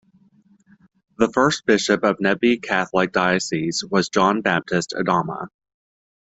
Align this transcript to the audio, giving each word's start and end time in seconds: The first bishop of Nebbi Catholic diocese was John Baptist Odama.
The 1.19 1.27
first 1.31 1.67
bishop 1.67 2.03
of 2.03 2.17
Nebbi 2.19 2.57
Catholic 2.59 3.11
diocese 3.11 3.83
was 3.87 4.09
John 4.09 4.41
Baptist 4.41 4.95
Odama. 4.97 5.49